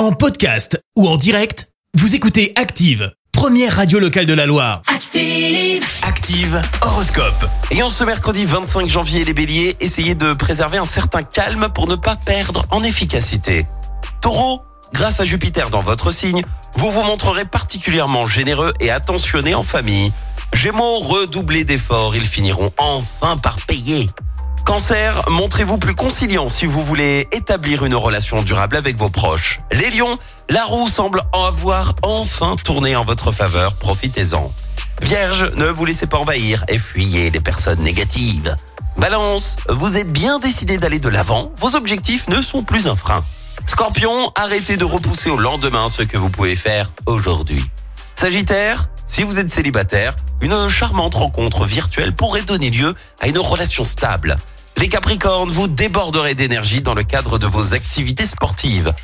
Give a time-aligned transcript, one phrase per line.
[0.00, 4.80] En podcast ou en direct, vous écoutez Active, première radio locale de la Loire.
[4.86, 5.84] Active.
[6.04, 7.44] Active Horoscope.
[7.70, 11.86] Et en ce mercredi 25 janvier, les béliers, essayez de préserver un certain calme pour
[11.86, 13.66] ne pas perdre en efficacité.
[14.22, 14.62] Taureau,
[14.94, 16.40] grâce à Jupiter dans votre signe,
[16.78, 20.10] vous vous montrerez particulièrement généreux et attentionné en famille.
[20.54, 24.08] Gémeaux, redoublez d'efforts, ils finiront enfin par payer.
[24.70, 29.58] Cancer, montrez-vous plus conciliant si vous voulez établir une relation durable avec vos proches.
[29.72, 30.16] Les lions,
[30.48, 34.52] la roue semble avoir enfin tourné en votre faveur, profitez-en.
[35.02, 38.54] Vierge, ne vous laissez pas envahir et fuyez les personnes négatives.
[38.96, 43.24] Balance, vous êtes bien décidé d'aller de l'avant, vos objectifs ne sont plus un frein.
[43.66, 47.64] Scorpion, arrêtez de repousser au lendemain ce que vous pouvez faire aujourd'hui.
[48.14, 53.82] Sagittaire, si vous êtes célibataire, une charmante rencontre virtuelle pourrait donner lieu à une relation
[53.82, 54.36] stable.
[54.80, 58.94] Les Capricornes, vous déborderez d'énergie dans le cadre de vos activités sportives.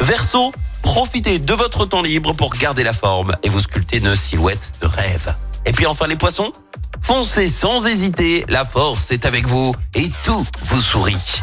[0.00, 0.50] Verseau,
[0.80, 4.86] profitez de votre temps libre pour garder la forme et vous sculpter une silhouette de
[4.86, 5.34] rêve.
[5.66, 6.52] Et puis enfin les poissons,
[7.02, 11.42] foncez sans hésiter, la force est avec vous et tout vous sourit.